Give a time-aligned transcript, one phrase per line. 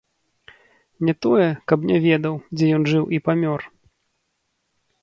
[1.09, 3.61] Не тое, каб не ведаў, дзе ён жыў і памёр.